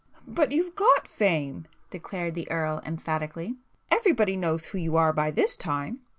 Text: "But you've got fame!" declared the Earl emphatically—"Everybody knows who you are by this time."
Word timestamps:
"But 0.27 0.51
you've 0.51 0.73
got 0.75 1.07
fame!" 1.07 1.67
declared 1.91 2.33
the 2.33 2.49
Earl 2.49 2.81
emphatically—"Everybody 2.87 4.35
knows 4.35 4.65
who 4.65 4.79
you 4.79 4.97
are 4.97 5.13
by 5.13 5.29
this 5.29 5.55
time." 5.55 5.99